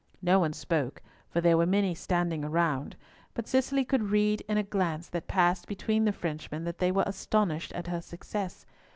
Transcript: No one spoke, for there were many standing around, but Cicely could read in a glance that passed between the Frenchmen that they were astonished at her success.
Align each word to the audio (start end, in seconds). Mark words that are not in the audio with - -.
No 0.23 0.39
one 0.39 0.51
spoke, 0.53 1.03
for 1.29 1.41
there 1.41 1.55
were 1.57 1.67
many 1.67 1.93
standing 1.93 2.43
around, 2.43 2.95
but 3.35 3.47
Cicely 3.47 3.85
could 3.85 4.09
read 4.09 4.41
in 4.49 4.57
a 4.57 4.63
glance 4.63 5.07
that 5.09 5.27
passed 5.27 5.67
between 5.67 6.05
the 6.05 6.11
Frenchmen 6.11 6.63
that 6.63 6.79
they 6.79 6.91
were 6.91 7.03
astonished 7.05 7.71
at 7.73 7.85
her 7.85 8.01
success. 8.01 8.65